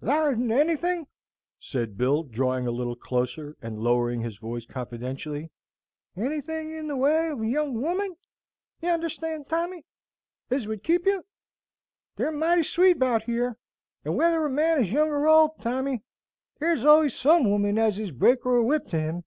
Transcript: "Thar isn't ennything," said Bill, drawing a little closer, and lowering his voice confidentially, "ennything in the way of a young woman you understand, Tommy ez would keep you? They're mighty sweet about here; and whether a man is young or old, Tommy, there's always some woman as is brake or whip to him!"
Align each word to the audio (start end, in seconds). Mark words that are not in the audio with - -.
"Thar 0.00 0.30
isn't 0.30 0.52
ennything," 0.52 1.08
said 1.58 1.98
Bill, 1.98 2.22
drawing 2.22 2.64
a 2.64 2.70
little 2.70 2.94
closer, 2.94 3.56
and 3.60 3.80
lowering 3.80 4.20
his 4.20 4.36
voice 4.36 4.64
confidentially, 4.64 5.50
"ennything 6.16 6.70
in 6.70 6.86
the 6.86 6.96
way 6.96 7.26
of 7.30 7.40
a 7.40 7.48
young 7.48 7.74
woman 7.82 8.14
you 8.80 8.88
understand, 8.88 9.48
Tommy 9.48 9.84
ez 10.48 10.68
would 10.68 10.84
keep 10.84 11.06
you? 11.06 11.24
They're 12.14 12.30
mighty 12.30 12.62
sweet 12.62 12.98
about 12.98 13.24
here; 13.24 13.56
and 14.04 14.14
whether 14.16 14.44
a 14.44 14.48
man 14.48 14.80
is 14.84 14.92
young 14.92 15.08
or 15.08 15.26
old, 15.26 15.58
Tommy, 15.60 16.02
there's 16.60 16.84
always 16.84 17.16
some 17.16 17.50
woman 17.50 17.76
as 17.76 17.98
is 17.98 18.12
brake 18.12 18.46
or 18.46 18.62
whip 18.62 18.86
to 18.90 19.00
him!" 19.00 19.24